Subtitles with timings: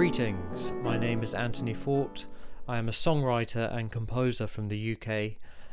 [0.00, 2.26] Greetings, my name is Anthony Fort.
[2.66, 5.32] I am a songwriter and composer from the UK,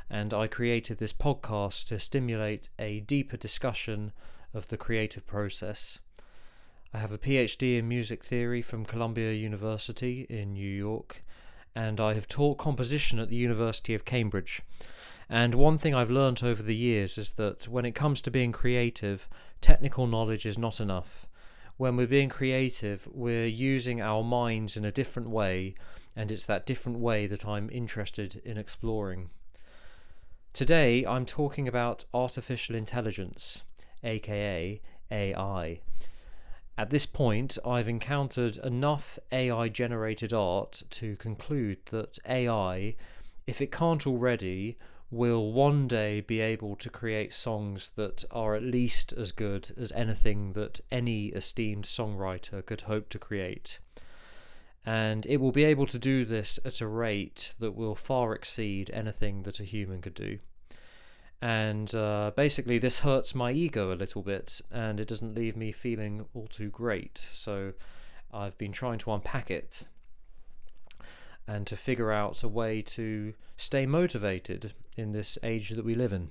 [0.10, 4.12] and I created this podcast to stimulate a deeper discussion
[4.54, 6.00] of the creative process.
[6.94, 11.24] I have a PhD in music theory from Columbia University in New York,
[11.74, 14.62] and I have taught composition at the University of Cambridge.
[15.30, 18.52] And one thing I've learnt over the years is that when it comes to being
[18.52, 19.30] creative,
[19.62, 21.30] technical knowledge is not enough.
[21.78, 25.76] When we're being creative, we're using our minds in a different way,
[26.16, 29.30] and it's that different way that I'm interested in exploring.
[30.54, 33.62] Today, I'm talking about artificial intelligence,
[34.04, 35.80] aka AI.
[36.80, 42.96] At this point, I've encountered enough AI generated art to conclude that AI,
[43.46, 48.64] if it can't already, will one day be able to create songs that are at
[48.64, 53.80] least as good as anything that any esteemed songwriter could hope to create.
[54.86, 58.90] And it will be able to do this at a rate that will far exceed
[58.92, 60.40] anything that a human could do.
[61.42, 65.72] And uh, basically, this hurts my ego a little bit, and it doesn't leave me
[65.72, 67.26] feeling all too great.
[67.32, 67.74] So
[68.34, 69.88] I've been trying to unpack it
[71.48, 76.14] and to figure out a way to stay motivated in this age that we live
[76.14, 76.30] in.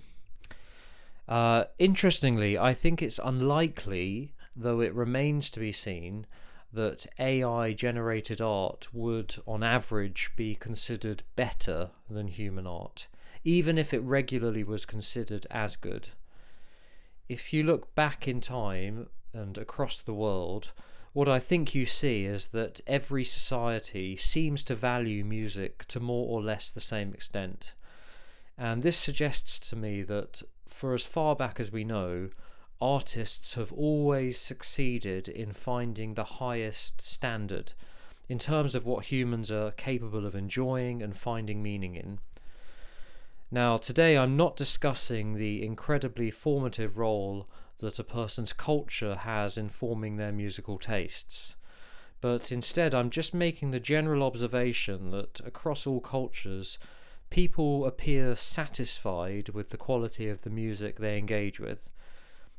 [1.29, 6.27] Uh, interestingly, I think it's unlikely, though it remains to be seen,
[6.73, 13.09] that AI generated art would, on average, be considered better than human art,
[13.45, 16.11] even if it regularly was considered as good.
[17.29, 20.73] If you look back in time and across the world,
[21.17, 26.27] what I think you see is that every society seems to value music to more
[26.29, 27.73] or less the same extent.
[28.59, 32.29] And this suggests to me that, for as far back as we know,
[32.83, 37.73] artists have always succeeded in finding the highest standard
[38.29, 42.19] in terms of what humans are capable of enjoying and finding meaning in.
[43.51, 47.49] Now, today I'm not discussing the incredibly formative role
[47.79, 51.57] that a person's culture has in forming their musical tastes.
[52.21, 56.79] But instead, I'm just making the general observation that across all cultures,
[57.29, 61.91] people appear satisfied with the quality of the music they engage with.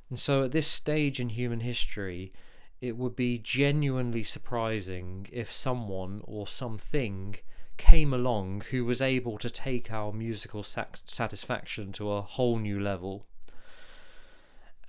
[0.10, 2.32] And so, at this stage in human history,
[2.80, 7.36] it would be genuinely surprising if someone or something
[7.78, 13.26] came along who was able to take our musical satisfaction to a whole new level.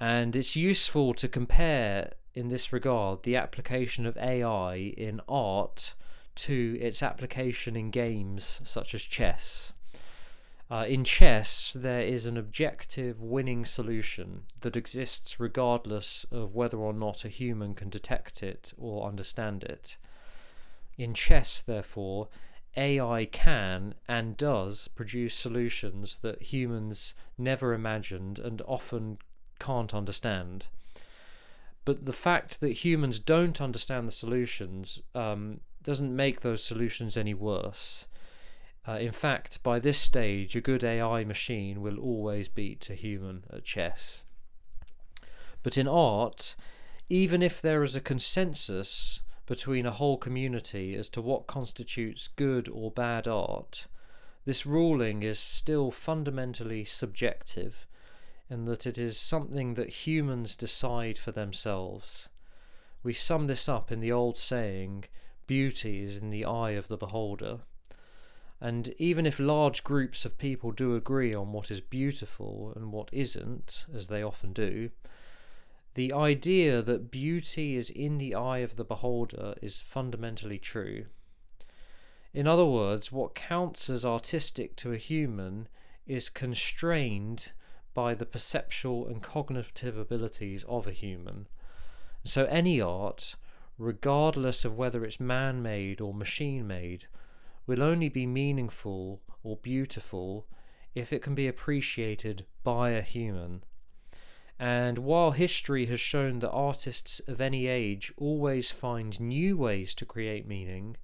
[0.00, 5.94] And it's useful to compare, in this regard, the application of AI in art
[6.36, 9.72] to its application in games such as chess.
[10.70, 16.92] Uh, in chess, there is an objective winning solution that exists regardless of whether or
[16.92, 19.96] not a human can detect it or understand it.
[20.98, 22.28] In chess, therefore,
[22.76, 29.18] AI can and does produce solutions that humans never imagined and often
[29.58, 30.66] can't understand.
[31.84, 37.34] But the fact that humans don't understand the solutions um, doesn't make those solutions any
[37.34, 38.06] worse.
[38.86, 43.44] Uh, in fact, by this stage, a good AI machine will always beat a human
[43.50, 44.24] at chess.
[45.62, 46.56] But in art,
[47.08, 52.68] even if there is a consensus between a whole community as to what constitutes good
[52.68, 53.86] or bad art,
[54.44, 57.86] this ruling is still fundamentally subjective
[58.50, 62.28] in that it is something that humans decide for themselves.
[63.02, 65.04] We sum this up in the old saying,
[65.46, 67.60] beauty is in the eye of the beholder.
[68.60, 73.08] And even if large groups of people do agree on what is beautiful and what
[73.12, 74.90] isn't, as they often do,
[75.94, 81.06] the idea that beauty is in the eye of the beholder is fundamentally true.
[82.34, 85.68] In other words, what counts as artistic to a human
[86.06, 87.52] is constrained
[87.94, 91.48] by the perceptual and cognitive abilities of a human.
[92.24, 93.36] So any art,
[93.78, 97.06] regardless of whether it's man made or machine made,
[97.66, 100.46] will only be meaningful or beautiful
[100.94, 103.62] if it can be appreciated by a human.
[104.58, 110.04] And while history has shown that artists of any age always find new ways to
[110.04, 110.96] create meaning,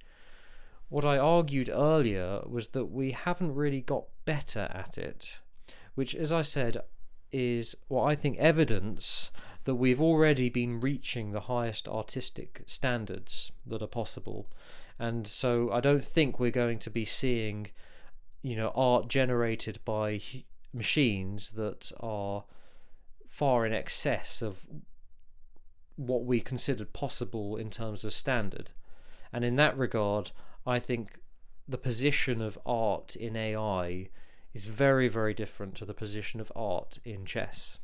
[0.89, 5.39] what I argued earlier was that we haven't really got better at it
[5.95, 6.77] which, as I said,
[7.31, 9.31] is what I think evidence
[9.65, 14.47] that we've already been reaching the highest artistic standards that are possible.
[14.99, 17.71] And so I don't think we're going to be seeing,
[18.41, 20.21] you know, art generated by
[20.71, 22.43] machines that are
[23.27, 24.65] far in excess of
[25.95, 28.69] what we considered possible in terms of standard.
[29.33, 30.31] And in that regard,
[30.65, 31.19] I think
[31.67, 34.09] the position of art in AI
[34.55, 37.77] is very, very different to the position of art in chess.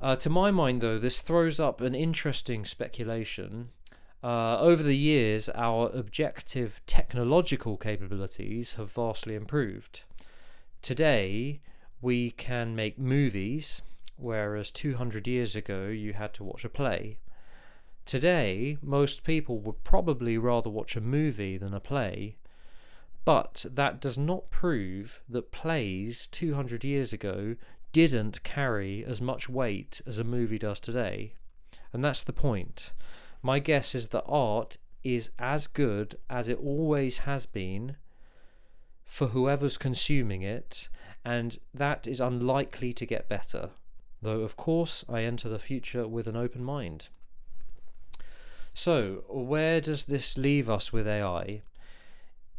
[0.00, 3.70] Uh, to my mind, though, this throws up an interesting speculation.
[4.22, 10.02] Uh, over the years, our objective technological capabilities have vastly improved.
[10.82, 11.60] Today,
[12.02, 13.80] we can make movies,
[14.16, 17.18] whereas 200 years ago you had to watch a play.
[18.04, 22.36] Today, most people would probably rather watch a movie than a play,
[23.28, 27.56] but that does not prove that plays 200 years ago
[27.92, 31.34] didn't carry as much weight as a movie does today.
[31.92, 32.94] And that's the point.
[33.42, 37.96] My guess is that art is as good as it always has been
[39.04, 40.88] for whoever's consuming it,
[41.22, 43.68] and that is unlikely to get better.
[44.22, 47.08] Though, of course, I enter the future with an open mind.
[48.72, 51.60] So, where does this leave us with AI?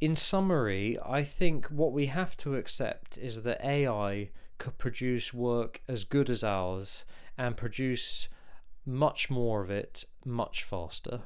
[0.02, 5.82] In summary, I think what we have to accept is that AI could produce work
[5.90, 7.04] as good as ours
[7.38, 8.30] and produce
[8.86, 11.22] much more of it much faster.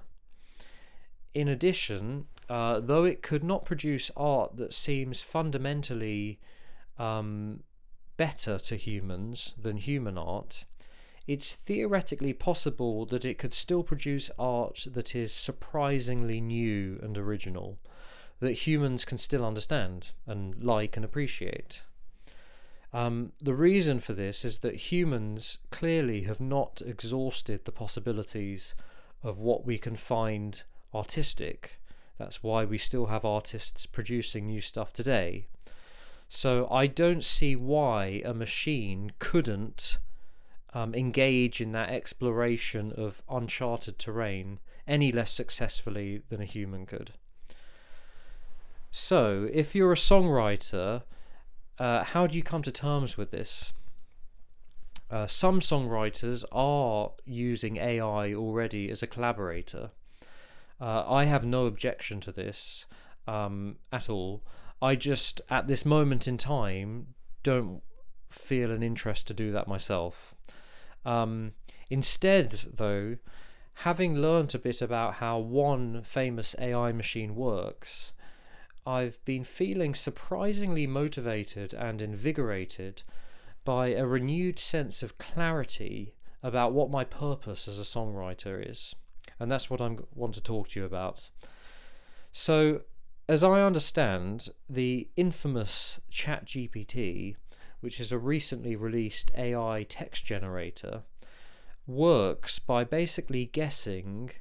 [1.33, 6.39] In addition, uh, though it could not produce art that seems fundamentally
[6.97, 7.61] um,
[8.17, 10.65] better to humans than human art,
[11.25, 17.79] it's theoretically possible that it could still produce art that is surprisingly new and original,
[18.39, 21.81] that humans can still understand and like and appreciate.
[22.93, 28.75] Um, the reason for this is that humans clearly have not exhausted the possibilities
[29.23, 30.63] of what we can find
[30.93, 31.79] artistic.
[32.19, 35.47] That's why we still have artists producing new stuff today.
[36.29, 39.97] So I don't see why a machine couldn't
[40.73, 47.11] um, engage in that exploration of uncharted terrain any less successfully than a human could.
[48.95, 51.01] So, if you're a songwriter,
[51.79, 53.73] uh, how do you come to terms with this?
[55.09, 59.89] Uh, some songwriters are using AI already as a collaborator.
[60.79, 62.85] Uh, I have no objection to this
[63.27, 64.43] um, at all.
[64.79, 67.81] I just, at this moment in time, don't
[68.29, 70.35] feel an interest to do that myself.
[71.03, 71.53] Um,
[71.89, 73.17] instead, though,
[73.73, 78.13] having learnt a bit about how one famous AI machine works,
[78.85, 83.03] I've been feeling surprisingly motivated and invigorated
[83.63, 88.93] by a renewed sense of clarity about what my purpose as a songwriter is.
[89.39, 91.29] And that's what I want to talk to you about.
[92.31, 92.81] So,
[93.29, 97.35] as I understand, the infamous ChatGPT
[97.83, 101.03] which is a recently released AI text generator,
[101.85, 104.31] works by basically guessing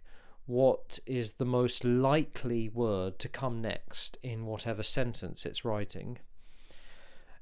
[0.46, 6.18] what is the most likely word to come next in whatever sentence it's writing.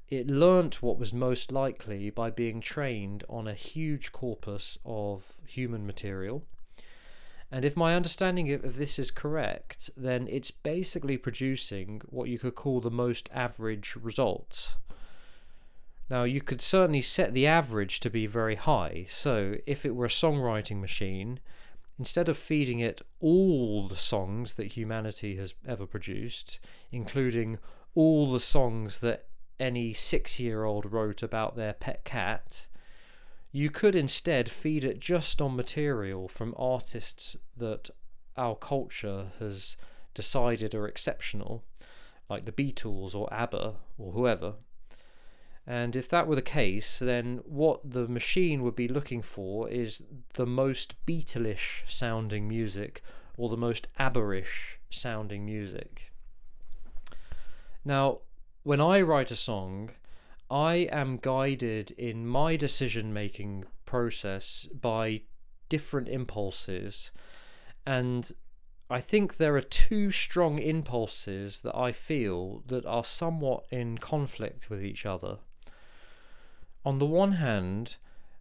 [0.07, 5.85] It learnt what was most likely by being trained on a huge corpus of human
[5.85, 6.43] material.
[7.49, 12.55] And if my understanding of this is correct, then it's basically producing what you could
[12.55, 14.75] call the most average results.
[16.09, 19.05] Now, you could certainly set the average to be very high.
[19.09, 21.39] So, if it were a songwriting machine,
[22.01, 26.59] instead of feeding it all the songs that humanity has ever produced,
[26.91, 27.59] including
[27.93, 29.27] all the songs that
[29.59, 32.65] any six year old wrote about their pet cat,
[33.51, 37.91] you could instead feed it just on material from artists that
[38.35, 39.77] our culture has
[40.15, 41.63] decided are exceptional,
[42.27, 44.55] like the Beatles or ABBA or whoever.
[45.67, 50.03] And if that were the case, then what the machine would be looking for is
[50.33, 53.03] the most Beatlish sounding music
[53.37, 56.11] or the most Abberish sounding music.
[57.85, 58.19] Now,
[58.63, 59.91] when I write a song,
[60.49, 65.21] I am guided in my decision making process by
[65.69, 67.11] different impulses,
[67.85, 68.31] and
[68.89, 74.69] I think there are two strong impulses that I feel that are somewhat in conflict
[74.69, 75.39] with each other
[76.85, 77.95] on the one hand,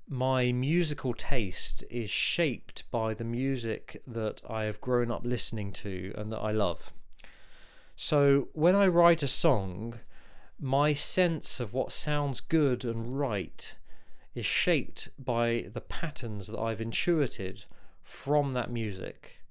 [0.08, 6.12] my musical taste is shaped by the music that I have grown up listening to
[6.16, 6.92] and that I love.
[7.96, 10.00] So when I write a song,
[10.58, 13.76] my sense of what sounds good and right
[14.34, 17.64] is shaped by the patterns that I've intuited
[18.02, 19.42] from that music.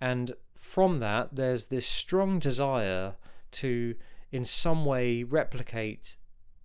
[0.00, 3.14] And from that, there's this strong desire
[3.52, 3.94] to,
[4.32, 6.16] in some way, replicate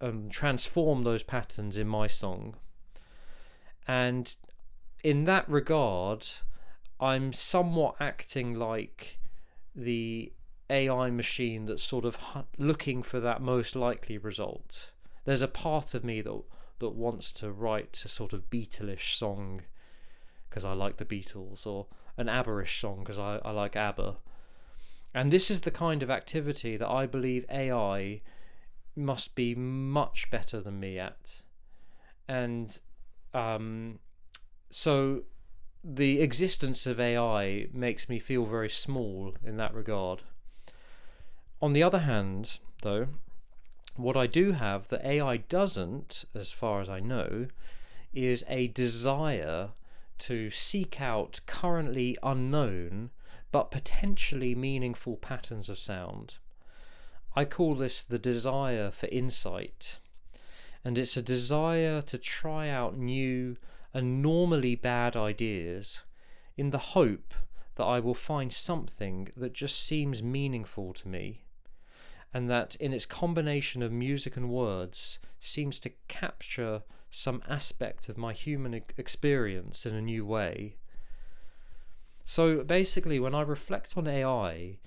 [0.01, 2.55] um, transform those patterns in my song.
[3.87, 4.35] And
[5.03, 6.27] in that regard,
[6.99, 9.19] I'm somewhat acting like
[9.75, 10.31] the
[10.69, 12.17] AI machine that's sort of
[12.57, 14.91] looking for that most likely result.
[15.25, 16.41] There's a part of me that
[16.79, 19.61] that wants to write a sort of Beatleish song
[20.49, 21.87] because I like the Beatles, or
[22.17, 24.17] an ABBA-ish song because I, I like ABBA.
[25.13, 28.21] And this is the kind of activity that I believe AI
[28.99, 31.41] must be much better than me at.
[32.27, 32.79] And
[33.33, 33.99] um,
[34.69, 35.23] so
[35.83, 40.21] the existence of AI makes me feel very small in that regard.
[41.61, 43.07] On the other hand, though,
[43.95, 47.47] what I do have that AI doesn't, as far as I know,
[48.13, 49.69] is a desire
[50.19, 53.09] to seek out currently unknown
[53.51, 56.35] but potentially meaningful patterns of sound.
[57.35, 59.99] I call this the desire for insight,
[60.83, 63.57] and it's a desire to try out new
[63.93, 66.03] and normally bad ideas
[66.57, 67.33] in the hope
[67.75, 71.43] that I will find something that just seems meaningful to me,
[72.33, 78.17] and that in its combination of music and words seems to capture some aspect of
[78.17, 80.75] my human experience in a new way.
[82.25, 84.77] So basically, when I reflect on AI,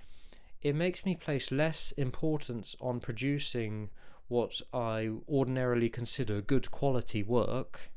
[0.63, 3.91] it makes me place less importance on producing
[4.29, 7.91] what I ordinarily consider good quality work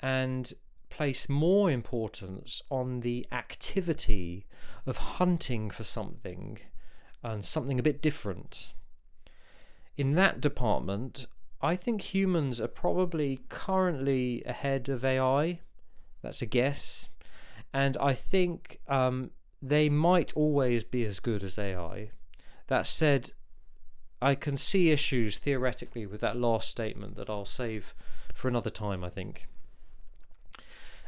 [0.00, 0.52] and
[0.88, 4.46] place more importance on the activity
[4.86, 6.58] of hunting for something
[7.22, 8.72] and something a bit different.
[9.96, 11.26] In that department,
[11.60, 15.60] I think humans are probably currently ahead of AI.
[16.22, 17.08] That's a guess.
[17.74, 22.10] And I think um, they might always be as good as AI.
[22.68, 23.32] That said,
[24.20, 27.94] I can see issues theoretically with that last statement that I'll save
[28.34, 29.46] for another time, I think.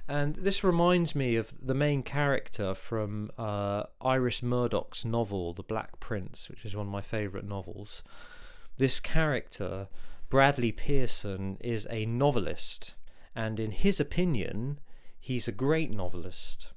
[0.08, 6.00] And this reminds me of the main character from uh, Iris Murdoch's novel, The Black
[6.00, 8.02] Prince, which is one of my favourite novels.
[8.76, 9.86] This character,
[10.28, 12.94] Bradley Pearson, is a novelist,
[13.36, 14.80] and in his opinion,
[15.20, 16.72] he's a great novelist.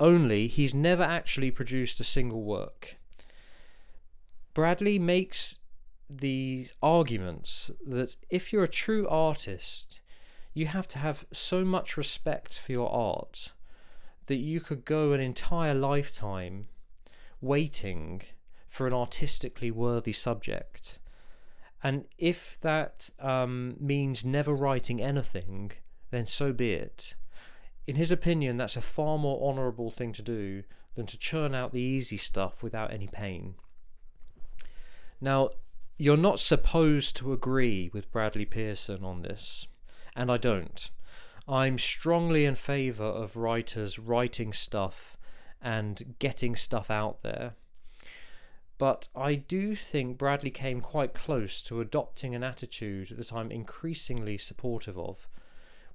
[0.00, 2.96] Only he's never actually produced a single work.
[4.52, 5.58] Bradley makes
[6.08, 10.00] these arguments that if you're a true artist,
[10.52, 13.52] you have to have so much respect for your art
[14.26, 16.68] that you could go an entire lifetime
[17.40, 18.22] waiting
[18.68, 20.98] for an artistically worthy subject.
[21.82, 25.72] And if that um, means never writing anything,
[26.10, 27.14] then so be it.
[27.86, 30.64] In his opinion, that's a far more honourable thing to do
[30.94, 33.54] than to churn out the easy stuff without any pain.
[35.20, 35.50] Now,
[35.98, 39.66] you're not supposed to agree with Bradley Pearson on this
[40.16, 40.90] and I don't.
[41.46, 45.16] I'm strongly in favour of writers writing stuff
[45.60, 47.54] and getting stuff out there.
[48.78, 54.36] But I do think Bradley came quite close to adopting an attitude that I'm increasingly
[54.38, 55.28] supportive of,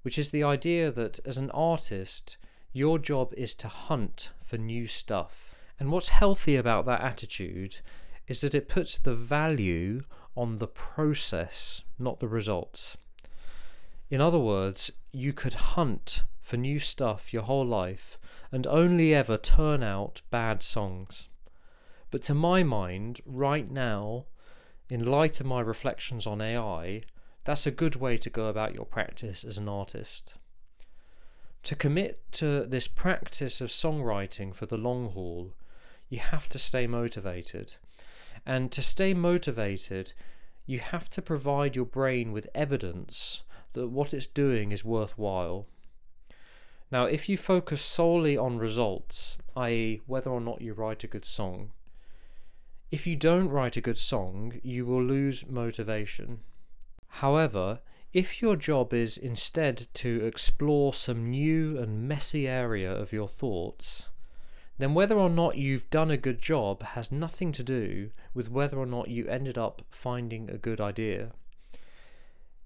[0.02, 2.38] which is the idea that as an artist,
[2.72, 5.56] your job is to hunt for new stuff.
[5.80, 7.80] And what's healthy about that attitude
[8.28, 10.02] is that it puts the value
[10.36, 12.98] on the process, not the results.
[14.10, 18.18] In other words, you could hunt for new stuff your whole life
[18.52, 21.30] and only ever turn out bad songs.
[22.12, 24.26] But to my mind, right now,
[24.90, 27.04] in light of my reflections on AI,
[27.50, 30.36] that's a good way to go about your practice as an artist.
[31.64, 35.56] To commit to this practice of songwriting for the long haul,
[36.10, 37.74] you have to stay motivated.
[38.46, 40.14] And to stay motivated,
[40.68, 43.42] you have to provide your brain with evidence
[43.74, 45.66] that what it's doing is worthwhile.
[46.92, 51.26] Now, if you focus solely on results, i.e., whether or not you write a good
[51.26, 51.72] song,
[52.92, 56.42] if you don't write a good song, you will lose motivation.
[57.10, 57.82] However,
[58.14, 64.10] if your job is instead to explore some new and messy area of your thoughts,
[64.80, 68.78] then whether or not you've done a good job has nothing to do with whether
[68.80, 71.34] or not you ended up finding a good idea.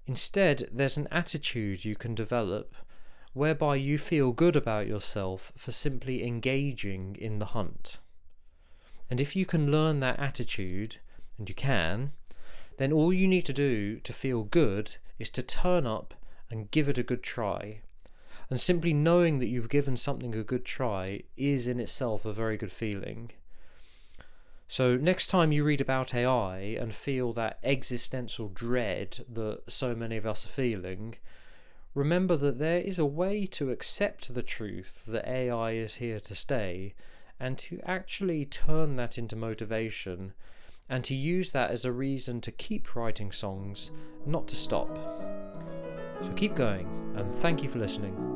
[0.06, 2.74] Instead, there's an attitude you can develop
[3.32, 7.98] whereby you feel good about yourself for simply engaging in the hunt.
[9.10, 10.98] And if you can learn that attitude,
[11.36, 12.12] and you can,
[12.78, 16.14] then all you need to do to feel good is to turn up
[16.50, 17.80] and give it a good try.
[18.50, 22.56] And simply knowing that you've given something a good try is in itself a very
[22.56, 23.30] good feeling.
[24.66, 30.16] So, next time you read about AI and feel that existential dread that so many
[30.16, 31.16] of us are feeling,
[31.94, 36.34] remember that there is a way to accept the truth that AI is here to
[36.34, 36.94] stay
[37.38, 40.32] and to actually turn that into motivation
[40.88, 43.90] and to use that as a reason to keep writing songs,
[44.26, 44.96] not to stop.
[46.22, 46.86] So keep going,
[47.16, 48.33] and thank you for listening.